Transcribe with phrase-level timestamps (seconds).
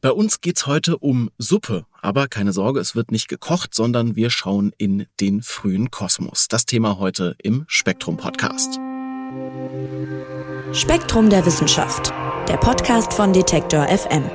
[0.00, 4.30] Bei uns geht's heute um Suppe, aber keine Sorge, es wird nicht gekocht, sondern wir
[4.30, 6.46] schauen in den frühen Kosmos.
[6.46, 8.78] Das Thema heute im Spektrum Podcast.
[10.72, 12.12] Spektrum der Wissenschaft,
[12.48, 14.30] der Podcast von Detektor FM.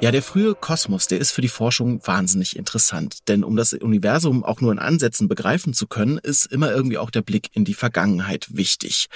[0.00, 3.26] Ja, der frühe Kosmos, der ist für die Forschung wahnsinnig interessant.
[3.26, 7.10] Denn um das Universum auch nur in Ansätzen begreifen zu können, ist immer irgendwie auch
[7.10, 9.08] der Blick in die Vergangenheit wichtig.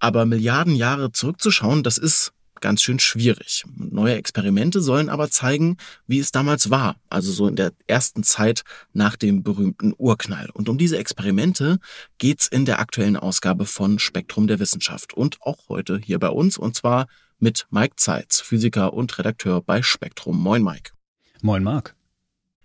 [0.00, 3.62] Aber Milliarden Jahre zurückzuschauen, das ist ganz schön schwierig.
[3.76, 5.76] Neue Experimente sollen aber zeigen,
[6.08, 10.50] wie es damals war, also so in der ersten Zeit nach dem berühmten Urknall.
[10.52, 11.78] Und um diese Experimente
[12.18, 16.58] geht's in der aktuellen Ausgabe von Spektrum der Wissenschaft und auch heute hier bei uns
[16.58, 17.06] und zwar
[17.38, 20.40] mit Mike Zeitz, Physiker und Redakteur bei Spektrum.
[20.40, 20.92] Moin Mike.
[21.42, 21.94] Moin Marc.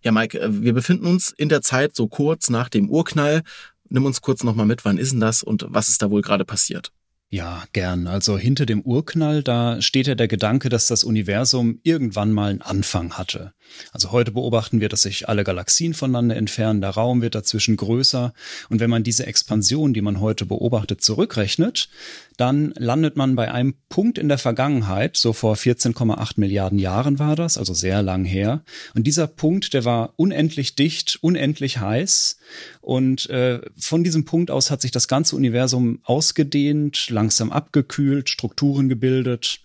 [0.04, 3.44] Ja, Mike, äh, wir befinden uns in der Zeit so kurz nach dem Urknall.
[3.90, 6.46] Nimm uns kurz nochmal mit, wann ist denn das und was ist da wohl gerade
[6.46, 6.92] passiert?
[7.30, 8.08] Ja, gern.
[8.08, 12.62] Also hinter dem Urknall, da steht ja der Gedanke, dass das Universum irgendwann mal einen
[12.62, 13.54] Anfang hatte.
[13.92, 18.34] Also heute beobachten wir, dass sich alle Galaxien voneinander entfernen, der Raum wird dazwischen größer.
[18.70, 21.90] Und wenn man diese Expansion, die man heute beobachtet, zurückrechnet,
[22.38, 27.36] dann landet man bei einem Punkt in der Vergangenheit, so vor 14,8 Milliarden Jahren war
[27.36, 28.64] das, also sehr lang her.
[28.96, 32.38] Und dieser Punkt, der war unendlich dicht, unendlich heiß.
[32.82, 38.90] Und äh, von diesem Punkt aus hat sich das ganze Universum ausgedehnt, langsam abgekühlt, Strukturen
[38.90, 39.62] gebildet.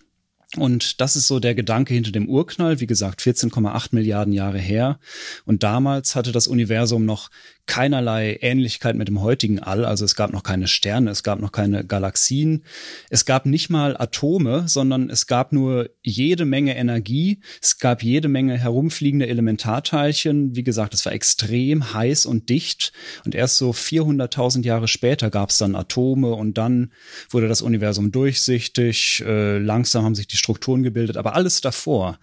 [0.57, 4.99] Und das ist so der Gedanke hinter dem Urknall, wie gesagt, 14,8 Milliarden Jahre her.
[5.45, 7.29] Und damals hatte das Universum noch
[7.67, 9.85] keinerlei Ähnlichkeit mit dem heutigen All.
[9.85, 12.63] Also es gab noch keine Sterne, es gab noch keine Galaxien,
[13.09, 18.29] es gab nicht mal Atome, sondern es gab nur jede Menge Energie, es gab jede
[18.29, 20.55] Menge herumfliegende Elementarteilchen.
[20.55, 22.93] Wie gesagt, es war extrem heiß und dicht.
[23.25, 26.91] Und erst so 400.000 Jahre später gab es dann Atome und dann
[27.29, 29.23] wurde das Universum durchsichtig.
[29.25, 32.17] Äh, langsam haben sich die Strukturen gebildet, aber alles davor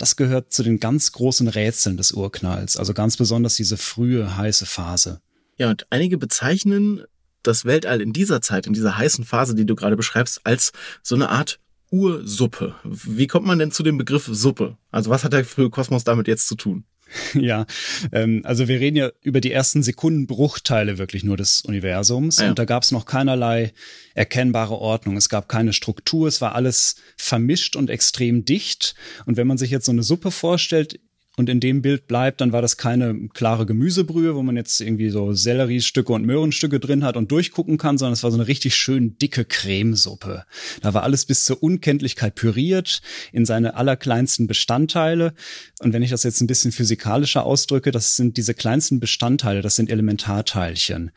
[0.00, 4.64] das gehört zu den ganz großen Rätseln des Urknalls, also ganz besonders diese frühe heiße
[4.64, 5.20] Phase.
[5.58, 7.04] Ja, und einige bezeichnen
[7.42, 10.72] das Weltall in dieser Zeit, in dieser heißen Phase, die du gerade beschreibst, als
[11.02, 11.60] so eine Art
[11.90, 12.76] Ursuppe.
[12.82, 14.78] Wie kommt man denn zu dem Begriff Suppe?
[14.90, 16.84] Also was hat der frühe Kosmos damit jetzt zu tun?
[17.34, 17.66] Ja,
[18.12, 22.48] ähm, also wir reden ja über die ersten Sekundenbruchteile wirklich nur des Universums ja.
[22.48, 23.72] und da gab es noch keinerlei
[24.14, 25.16] erkennbare Ordnung.
[25.16, 28.94] Es gab keine Struktur, es war alles vermischt und extrem dicht.
[29.26, 31.00] Und wenn man sich jetzt so eine Suppe vorstellt,
[31.40, 35.08] und in dem Bild bleibt, dann war das keine klare Gemüsebrühe, wo man jetzt irgendwie
[35.08, 38.74] so Selleriestücke und Möhrenstücke drin hat und durchgucken kann, sondern es war so eine richtig
[38.74, 40.44] schön dicke Cremesuppe.
[40.82, 43.00] Da war alles bis zur Unkenntlichkeit püriert
[43.32, 45.32] in seine allerkleinsten Bestandteile.
[45.80, 49.76] Und wenn ich das jetzt ein bisschen physikalischer ausdrücke, das sind diese kleinsten Bestandteile, das
[49.76, 51.10] sind Elementarteilchen.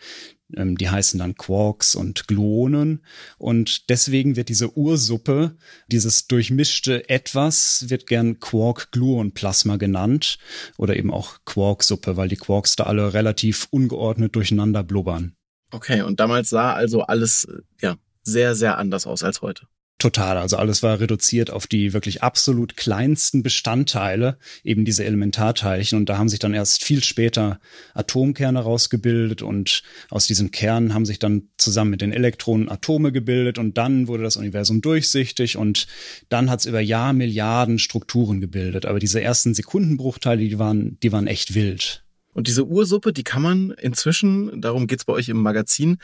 [0.56, 3.04] Ähm, die heißen dann Quarks und Gluonen.
[3.38, 5.56] Und deswegen wird diese Ursuppe,
[5.88, 10.38] dieses durchmischte Etwas, wird gern Quark-Gluon-Plasma genannt
[10.78, 15.36] oder eben auch Quarksuppe, weil die Quarks da alle relativ ungeordnet durcheinander blubbern.
[15.72, 17.48] Okay, und damals sah also alles
[17.82, 19.68] ja sehr, sehr anders aus als heute.
[20.04, 20.38] Total.
[20.38, 25.98] Also alles war reduziert auf die wirklich absolut kleinsten Bestandteile, eben diese Elementarteilchen.
[25.98, 27.62] Und da haben sich dann erst viel später
[27.94, 33.58] Atomkerne rausgebildet und aus diesen Kernen haben sich dann zusammen mit den Elektronen Atome gebildet
[33.58, 35.88] und dann wurde das Universum durchsichtig und
[36.28, 38.86] dann hat es über Jahrmilliarden Strukturen gebildet.
[38.86, 42.04] Aber diese ersten Sekundenbruchteile, die waren, die waren echt wild.
[42.34, 46.00] Und diese Ursuppe, die kann man inzwischen, darum geht's bei euch im Magazin,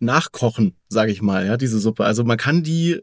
[0.00, 2.04] nachkochen, sage ich mal, ja, diese Suppe.
[2.04, 3.00] Also man kann die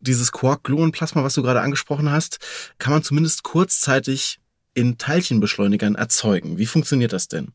[0.00, 2.38] dieses Quark-Gluon-Plasma, was du gerade angesprochen hast,
[2.78, 4.38] kann man zumindest kurzzeitig
[4.74, 6.58] in Teilchenbeschleunigern erzeugen.
[6.58, 7.52] Wie funktioniert das denn?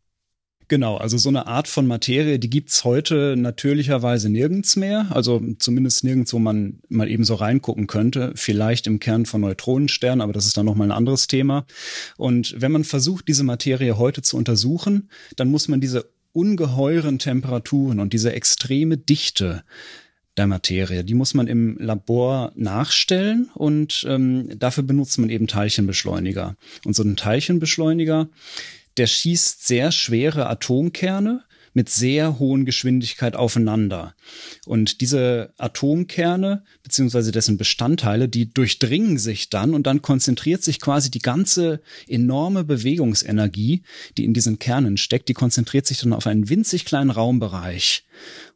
[0.71, 5.07] Genau, also so eine Art von Materie, die gibt's heute natürlicherweise nirgends mehr.
[5.09, 8.31] Also zumindest nirgends, wo man mal eben so reingucken könnte.
[8.35, 11.65] Vielleicht im Kern von Neutronensternen, aber das ist dann nochmal ein anderes Thema.
[12.15, 17.99] Und wenn man versucht, diese Materie heute zu untersuchen, dann muss man diese ungeheuren Temperaturen
[17.99, 19.65] und diese extreme Dichte
[20.41, 21.03] der Materie.
[21.03, 26.55] Die muss man im Labor nachstellen und ähm, dafür benutzt man eben Teilchenbeschleuniger.
[26.83, 28.27] Und so ein Teilchenbeschleuniger,
[28.97, 31.43] der schießt sehr schwere Atomkerne
[31.73, 34.15] mit sehr hohen Geschwindigkeit aufeinander.
[34.65, 41.11] Und diese Atomkerne beziehungsweise dessen Bestandteile, die durchdringen sich dann und dann konzentriert sich quasi
[41.11, 43.83] die ganze enorme Bewegungsenergie,
[44.17, 48.05] die in diesen Kernen steckt, die konzentriert sich dann auf einen winzig kleinen Raumbereich.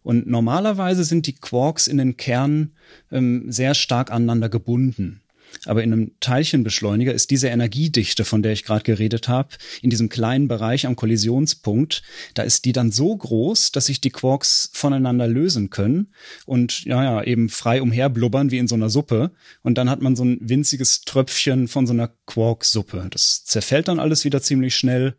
[0.04, 2.76] Und normalerweise sind die Quarks in den Kernen
[3.12, 5.22] ähm, sehr stark aneinander gebunden.
[5.66, 9.50] Aber in einem Teilchenbeschleuniger ist diese Energiedichte, von der ich gerade geredet habe,
[9.82, 12.04] in diesem kleinen Bereich am Kollisionspunkt,
[12.34, 16.14] da ist die dann so groß, dass sich die Quarks voneinander lösen können
[16.46, 19.32] und ja, ja, eben frei umherblubbern wie in so einer Suppe.
[19.64, 23.08] Und dann hat man so ein winziges Tröpfchen von so einer Quarksuppe.
[23.10, 25.16] Das zerfällt dann alles wieder ziemlich schnell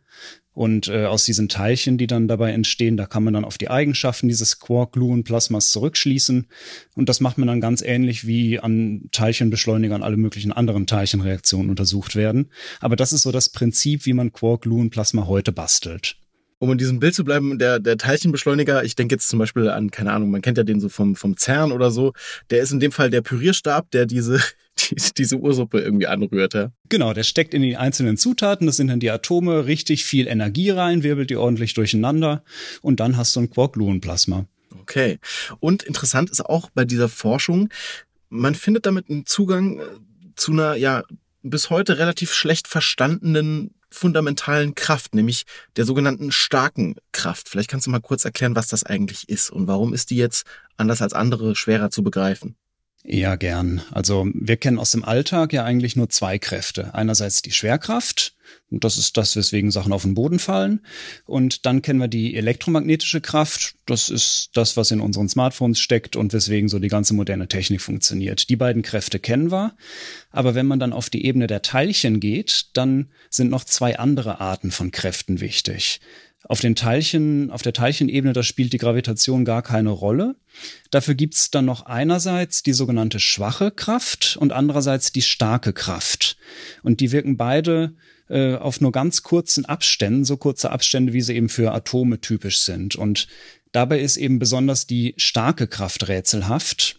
[0.57, 3.69] und äh, aus diesen Teilchen, die dann dabei entstehen, da kann man dann auf die
[3.69, 6.47] Eigenschaften dieses Quark-Gluon-Plasmas zurückschließen.
[6.95, 12.17] Und das macht man dann ganz ähnlich wie an Teilchenbeschleunigern alle möglichen anderen Teilchenreaktionen untersucht
[12.17, 12.51] werden.
[12.81, 16.17] Aber das ist so das Prinzip, wie man Quark-Gluon-Plasma heute bastelt
[16.59, 19.91] um in diesem Bild zu bleiben, der, der Teilchenbeschleuniger, ich denke jetzt zum Beispiel an,
[19.91, 22.15] keine Ahnung, man kennt ja den so vom, vom CERN oder so,
[22.49, 24.41] der ist in dem Fall der Pürierstab, der diese,
[24.89, 26.55] die, diese Ursuppe irgendwie anrührt.
[26.55, 26.73] Ja?
[26.89, 30.71] Genau, der steckt in die einzelnen Zutaten, das sind dann die Atome, richtig viel Energie
[30.71, 32.43] rein, wirbelt die ordentlich durcheinander
[32.83, 34.47] und dann hast du ein Quark-Gluon-Plasma.
[34.81, 35.19] Okay.
[35.61, 37.71] Und interessant ist auch bei dieser Forschung,
[38.29, 39.83] man findet damit einen Zugang äh,
[40.37, 41.03] zu einer, ja,
[41.43, 45.45] bis heute relativ schlecht verstandenen fundamentalen Kraft, nämlich
[45.77, 47.49] der sogenannten starken Kraft.
[47.49, 50.45] Vielleicht kannst du mal kurz erklären, was das eigentlich ist und warum ist die jetzt
[50.77, 52.57] anders als andere schwerer zu begreifen?
[53.09, 53.83] Ja, gern.
[53.93, 56.93] Also wir kennen aus dem Alltag ja eigentlich nur zwei Kräfte.
[56.93, 58.35] Einerseits die Schwerkraft,
[58.69, 60.81] und das ist das, weswegen Sachen auf den Boden fallen.
[61.25, 63.77] Und dann kennen wir die elektromagnetische Kraft.
[63.87, 67.81] Das ist das, was in unseren Smartphones steckt und weswegen so die ganze moderne Technik
[67.81, 68.49] funktioniert.
[68.49, 69.77] Die beiden Kräfte kennen wir.
[70.33, 74.41] Aber wenn man dann auf die Ebene der Teilchen geht, dann sind noch zwei andere
[74.41, 76.01] Arten von Kräften wichtig.
[76.49, 80.37] Auf den Teilchen, auf der Teilchenebene, da spielt die Gravitation gar keine Rolle.
[80.91, 86.37] Dafür gibt's dann noch einerseits die sogenannte schwache Kraft und andererseits die starke Kraft.
[86.83, 87.95] Und die wirken beide
[88.29, 92.61] äh, auf nur ganz kurzen Abständen, so kurze Abstände, wie sie eben für Atome typisch
[92.61, 92.95] sind.
[92.95, 93.27] Und
[93.73, 96.99] dabei ist eben besonders die starke Kraft rätselhaft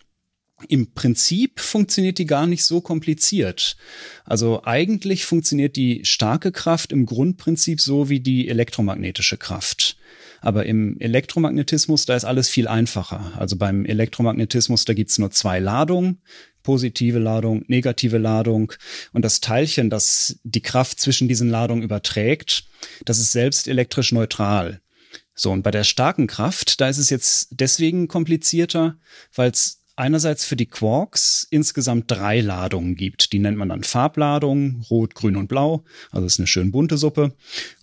[0.67, 3.77] im Prinzip funktioniert die gar nicht so kompliziert.
[4.25, 9.97] Also eigentlich funktioniert die starke Kraft im Grundprinzip so wie die elektromagnetische Kraft.
[10.41, 13.33] Aber im Elektromagnetismus, da ist alles viel einfacher.
[13.37, 16.21] Also beim Elektromagnetismus, da gibt's nur zwei Ladungen,
[16.63, 18.73] positive Ladung, negative Ladung.
[19.13, 22.65] Und das Teilchen, das die Kraft zwischen diesen Ladungen überträgt,
[23.05, 24.81] das ist selbst elektrisch neutral.
[25.39, 28.97] So, und bei der starken Kraft, da ist es jetzt deswegen komplizierter,
[29.35, 33.33] weil es einerseits für die Quarks insgesamt drei Ladungen gibt.
[33.33, 35.83] Die nennt man dann Farbladungen, rot, grün und blau.
[36.11, 37.33] Also ist eine schön bunte Suppe.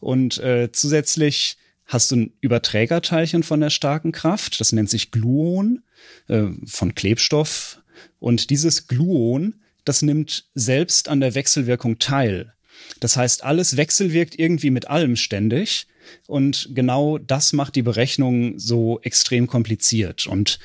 [0.00, 1.56] Und äh, zusätzlich
[1.86, 4.60] hast du ein Überträgerteilchen von der starken Kraft.
[4.60, 5.82] Das nennt sich Gluon
[6.28, 7.82] äh, von Klebstoff.
[8.20, 12.54] Und dieses Gluon, das nimmt selbst an der Wechselwirkung teil.
[13.00, 15.86] Das heißt, alles wechselwirkt irgendwie mit allem ständig.
[16.26, 20.26] Und genau das macht die Berechnung so extrem kompliziert.
[20.26, 20.58] Und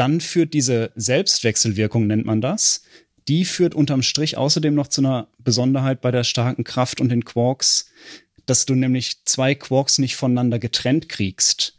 [0.00, 2.84] dann führt diese Selbstwechselwirkung, nennt man das,
[3.28, 7.26] die führt unterm Strich außerdem noch zu einer Besonderheit bei der starken Kraft und den
[7.26, 7.90] Quarks,
[8.46, 11.76] dass du nämlich zwei Quarks nicht voneinander getrennt kriegst.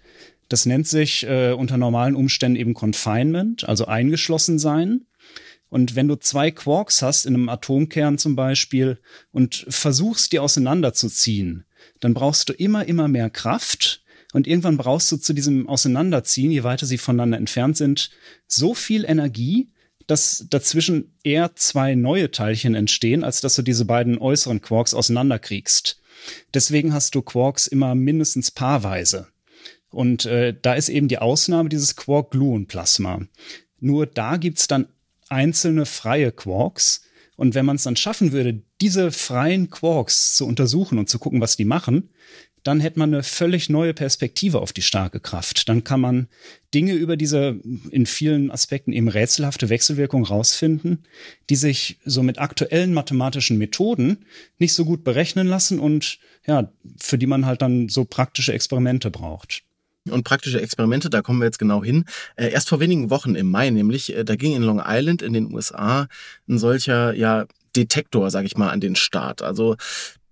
[0.50, 5.08] Das nennt sich äh, unter normalen Umständen eben Confinement, also eingeschlossen sein.
[5.70, 9.00] Und wenn du zwei Quarks hast, in einem Atomkern zum Beispiel,
[9.32, 11.66] und versuchst, die auseinanderzuziehen,
[12.02, 14.01] dann brauchst du immer, immer mehr Kraft
[14.34, 18.12] und irgendwann brauchst du zu diesem Auseinanderziehen, je weiter sie voneinander entfernt sind,
[18.48, 19.72] so viel Energie,
[20.08, 26.02] dass dazwischen eher zwei neue Teilchen entstehen, als dass du diese beiden äußeren Quarks auseinanderkriegst.
[26.54, 29.28] Deswegen hast du Quarks immer mindestens paarweise.
[29.90, 33.22] Und äh, da ist eben die Ausnahme dieses Quark-Gluon-Plasma.
[33.80, 34.88] Nur da gibt's dann
[35.30, 37.04] einzelne freie Quarks.
[37.36, 41.42] Und wenn man es dann schaffen würde, diese freien Quarks zu untersuchen und zu gucken,
[41.42, 42.10] was die machen,
[42.64, 45.68] dann hätte man eine völlig neue Perspektive auf die starke Kraft.
[45.68, 46.28] Dann kann man
[46.74, 51.04] Dinge über diese in vielen Aspekten eben rätselhafte Wechselwirkung rausfinden,
[51.50, 54.26] die sich so mit aktuellen mathematischen Methoden
[54.60, 59.12] nicht so gut berechnen lassen und ja, für die man halt dann so praktische Experimente
[59.12, 59.64] braucht
[60.10, 62.06] und praktische Experimente, da kommen wir jetzt genau hin.
[62.36, 65.34] Äh, erst vor wenigen Wochen im Mai nämlich, äh, da ging in Long Island in
[65.34, 66.08] den USA
[66.48, 69.42] ein solcher, ja, Detektor, sage ich mal, an den Start.
[69.42, 69.78] Also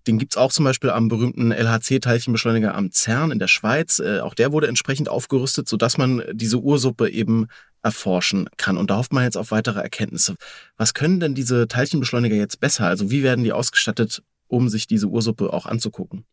[0.07, 3.99] den gibt's auch zum Beispiel am berühmten LHC-Teilchenbeschleuniger am CERN in der Schweiz.
[3.99, 7.47] Äh, auch der wurde entsprechend aufgerüstet, sodass man diese Ursuppe eben
[7.83, 8.77] erforschen kann.
[8.77, 10.35] Und da hofft man jetzt auf weitere Erkenntnisse.
[10.77, 12.85] Was können denn diese Teilchenbeschleuniger jetzt besser?
[12.87, 16.25] Also wie werden die ausgestattet, um sich diese Ursuppe auch anzugucken?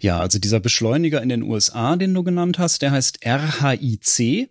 [0.00, 4.50] Ja, also dieser Beschleuniger in den USA, den du genannt hast, der heißt RHIC.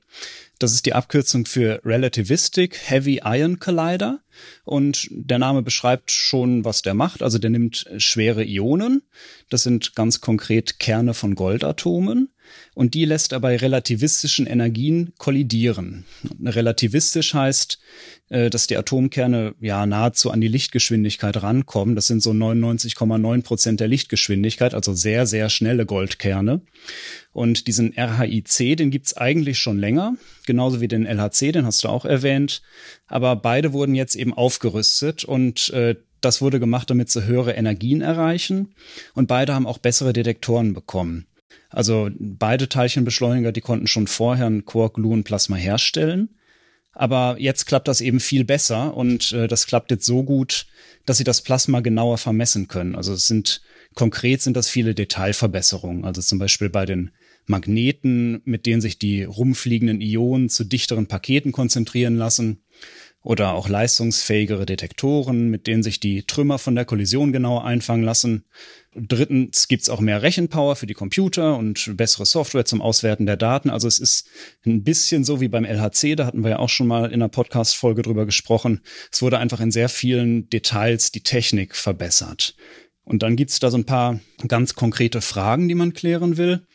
[0.64, 4.22] Das ist die Abkürzung für Relativistic Heavy Ion Collider.
[4.64, 7.22] Und der Name beschreibt schon, was der macht.
[7.22, 9.02] Also der nimmt schwere Ionen.
[9.50, 12.33] Das sind ganz konkret Kerne von Goldatomen
[12.76, 16.06] und die lässt er bei relativistischen Energien kollidieren.
[16.44, 17.80] Relativistisch heißt,
[18.30, 21.96] äh, dass die Atomkerne ja nahezu an die Lichtgeschwindigkeit rankommen.
[21.96, 26.62] Das sind so 99,9 Prozent der Lichtgeschwindigkeit, also sehr, sehr schnelle Goldkerne.
[27.32, 31.90] Und diesen RHIC, den gibt's eigentlich schon länger, genauso wie den LHC, den hast du
[31.90, 32.62] auch erwähnt.
[33.08, 38.02] Aber beide wurden jetzt eben aufgerüstet und äh, das wurde gemacht, damit sie höhere Energien
[38.02, 38.74] erreichen.
[39.14, 41.28] Und beide haben auch bessere Detektoren bekommen.
[41.70, 46.30] Also beide Teilchenbeschleuniger, die konnten schon vorher ein Quark-Gluon-Plasma herstellen.
[46.94, 50.68] Aber jetzt klappt das eben viel besser und äh, das klappt jetzt so gut,
[51.08, 52.96] dass sie das Plasma genauer vermessen können.
[52.96, 53.62] Also es sind
[53.96, 56.06] konkret sind das viele Detailverbesserungen.
[56.06, 57.12] Also zum Beispiel bei den
[57.46, 62.63] Magneten, mit denen sich die rumfliegenden Ionen zu dichteren Paketen konzentrieren lassen
[63.24, 68.44] oder auch leistungsfähigere Detektoren, mit denen sich die Trümmer von der Kollision genauer einfangen lassen.
[68.94, 73.70] Drittens gibt's auch mehr Rechenpower für die Computer und bessere Software zum Auswerten der Daten.
[73.70, 74.28] Also es ist
[74.66, 77.30] ein bisschen so wie beim LHC, da hatten wir ja auch schon mal in einer
[77.30, 78.82] Podcast-Folge drüber gesprochen.
[79.10, 82.56] Es wurde einfach in sehr vielen Details die Technik verbessert.
[83.06, 86.68] Und dann gibt's da so ein paar ganz konkrete Fragen, die man klären will.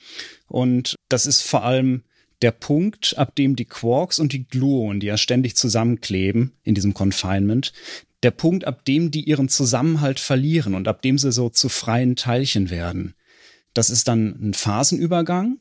[0.46, 2.04] Und das ist vor allem
[2.42, 6.94] der Punkt, ab dem die Quarks und die Gluonen, die ja ständig zusammenkleben in diesem
[6.94, 7.72] Confinement,
[8.22, 12.16] der Punkt, ab dem die ihren Zusammenhalt verlieren und ab dem sie so zu freien
[12.16, 13.14] Teilchen werden.
[13.74, 15.58] Das ist dann ein Phasenübergang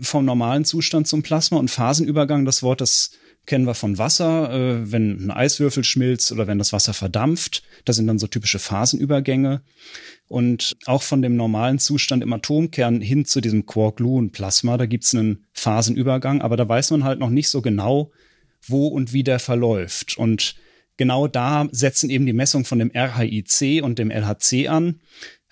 [0.00, 3.12] vom normalen Zustand zum Plasma und Phasenübergang, das Wort, das
[3.46, 7.62] kennen wir von Wasser, äh, wenn ein Eiswürfel schmilzt oder wenn das Wasser verdampft.
[7.84, 9.62] Das sind dann so typische Phasenübergänge.
[10.28, 15.44] Und auch von dem normalen Zustand im Atomkern hin zu diesem Quark-Gluon-Plasma, da gibt's einen
[15.52, 18.10] Phasenübergang, aber da weiß man halt noch nicht so genau,
[18.66, 20.16] wo und wie der verläuft.
[20.16, 20.54] Und
[20.96, 25.00] genau da setzen eben die Messungen von dem RHIC und dem LHC an.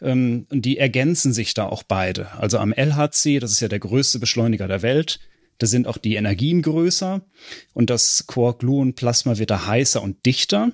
[0.00, 2.32] Ähm, und die ergänzen sich da auch beide.
[2.38, 5.20] Also am LHC, das ist ja der größte Beschleuniger der Welt,
[5.61, 7.21] da sind auch die Energien größer
[7.75, 10.73] und das Quark-Gluon-Plasma wird da heißer und dichter.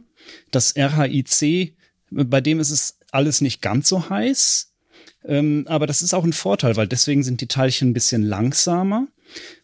[0.51, 1.77] Das RHIC,
[2.11, 4.73] bei dem ist es alles nicht ganz so heiß,
[5.25, 9.09] ähm, aber das ist auch ein Vorteil, weil deswegen sind die Teilchen ein bisschen langsamer.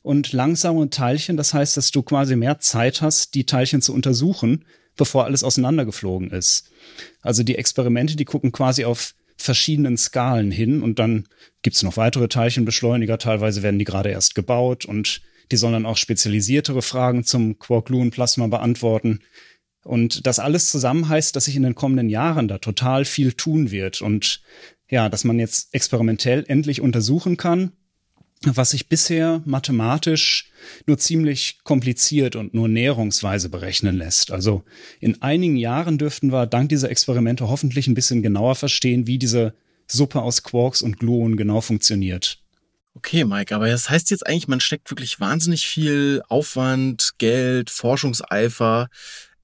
[0.02, 4.64] Und langsame Teilchen, das heißt, dass du quasi mehr Zeit hast, die Teilchen zu untersuchen,
[4.96, 6.68] bevor alles auseinandergeflogen ist.
[7.20, 11.24] Also die Experimente, die gucken quasi auf verschiedenen Skalen hin und dann
[11.62, 15.96] gibt's noch weitere Teilchenbeschleuniger, teilweise werden die gerade erst gebaut und die sollen dann auch
[15.96, 19.20] spezialisiertere Fragen zum Quark-Gluon-Plasma beantworten.
[19.84, 23.70] Und das alles zusammen heißt, dass sich in den kommenden Jahren da total viel tun
[23.70, 24.42] wird und
[24.88, 27.72] ja, dass man jetzt experimentell endlich untersuchen kann,
[28.44, 30.50] was sich bisher mathematisch
[30.86, 34.30] nur ziemlich kompliziert und nur näherungsweise berechnen lässt.
[34.30, 34.64] Also
[35.00, 39.54] in einigen Jahren dürften wir dank dieser Experimente hoffentlich ein bisschen genauer verstehen, wie diese
[39.86, 42.38] Suppe aus Quarks und Gluonen genau funktioniert.
[42.94, 48.88] Okay, Mike, aber das heißt jetzt eigentlich, man steckt wirklich wahnsinnig viel Aufwand, Geld, Forschungseifer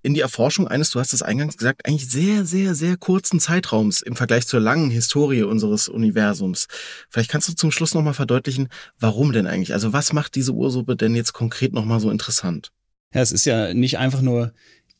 [0.08, 4.00] in die Erforschung eines, du hast es eingangs gesagt, eigentlich sehr, sehr, sehr kurzen Zeitraums
[4.00, 6.66] im Vergleich zur langen Historie unseres Universums.
[7.10, 9.74] Vielleicht kannst du zum Schluss nochmal verdeutlichen, warum denn eigentlich?
[9.74, 12.72] Also was macht diese Ursuppe denn jetzt konkret nochmal so interessant?
[13.12, 14.54] Ja, es ist ja nicht einfach nur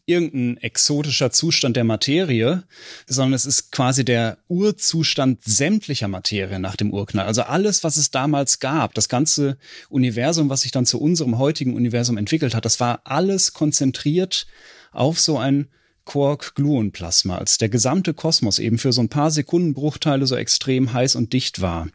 [0.09, 2.65] irgendein exotischer Zustand der Materie,
[3.07, 7.27] sondern es ist quasi der Urzustand sämtlicher Materie nach dem Urknall.
[7.27, 11.75] Also alles, was es damals gab, das ganze Universum, was sich dann zu unserem heutigen
[11.75, 14.47] Universum entwickelt hat, das war alles konzentriert
[14.93, 15.69] auf so ein
[16.09, 21.35] Quark-Gluon-Plasma, als der gesamte Kosmos eben für so ein paar Sekundenbruchteile so extrem heiß und
[21.35, 21.89] dicht war.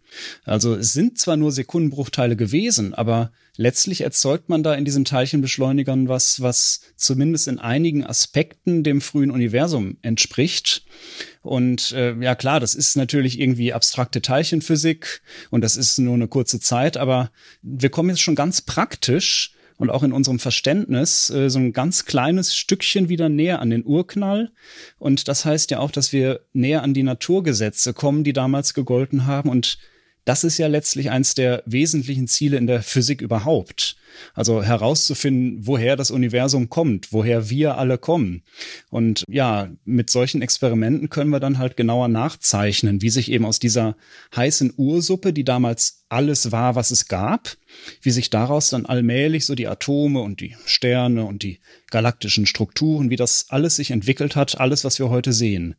[0.46, 6.10] Also es sind zwar nur Sekundenbruchteile gewesen, aber letztlich erzeugt man da in diesen Teilchenbeschleunigern
[6.10, 10.86] was, was zumindest in einigen Aspekten dem frühen Universum entspricht.
[11.41, 16.27] Und äh, ja klar, das ist natürlich irgendwie abstrakte Teilchenphysik und das ist nur eine
[16.27, 17.32] kurze Zeit, aber
[17.63, 22.06] wir kommen jetzt schon ganz praktisch und auch in unserem Verständnis äh, so ein ganz
[22.06, 24.50] kleines Stückchen wieder näher an den Urknall.
[24.98, 29.25] Und das heißt ja auch, dass wir näher an die Naturgesetze kommen, die damals gegolten
[29.25, 29.78] haben und
[30.25, 33.98] das ist ja letztlich eins der wesentlichen Ziele in der Physik überhaupt.
[34.36, 38.44] Also herauszufinden, woher das Universum kommt, woher wir alle kommen.
[38.89, 43.60] Und ja, mit solchen Experimenten können wir dann halt genauer nachzeichnen, wie sich eben aus
[43.60, 43.96] dieser
[44.36, 47.58] heißen Ursuppe, die damals alles war, was es gab,
[48.01, 53.10] wie sich daraus dann allmählich so die Atome und die Sterne und die galaktischen Strukturen,
[53.10, 55.75] wie das alles sich entwickelt hat, alles, was wir heute sehen.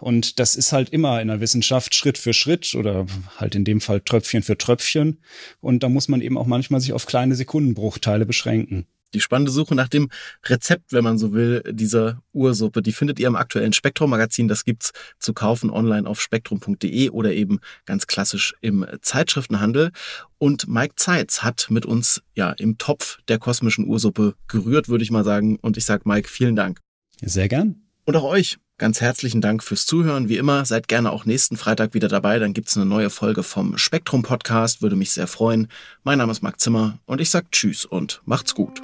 [0.00, 3.80] Und das ist halt immer in der Wissenschaft Schritt für Schritt oder halt in dem
[3.80, 5.20] Fall Tröpfchen für Tröpfchen.
[5.60, 8.86] Und da muss man eben auch manchmal sich auf kleine Sekundenbruchteile beschränken.
[9.12, 10.08] Die spannende Suche nach dem
[10.46, 14.46] Rezept, wenn man so will, dieser Ursuppe, die findet ihr im aktuellen Spektrum-Magazin.
[14.46, 19.90] Das gibt's zu kaufen online auf spektrum.de oder eben ganz klassisch im Zeitschriftenhandel.
[20.38, 25.10] Und Mike Zeitz hat mit uns ja im Topf der kosmischen Ursuppe gerührt, würde ich
[25.10, 25.58] mal sagen.
[25.60, 26.78] Und ich sage Mike, vielen Dank.
[27.20, 27.82] Sehr gern.
[28.04, 30.28] Und auch euch ganz herzlichen Dank fürs Zuhören.
[30.28, 32.38] Wie immer, seid gerne auch nächsten Freitag wieder dabei.
[32.38, 34.80] Dann gibt's eine neue Folge vom Spektrum Podcast.
[34.80, 35.68] Würde mich sehr freuen.
[36.02, 38.80] Mein Name ist Marc Zimmer und ich sage Tschüss und macht's gut.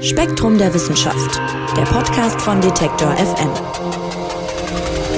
[0.00, 1.40] Spektrum der Wissenschaft,
[1.76, 5.13] der Podcast von Detektor FM.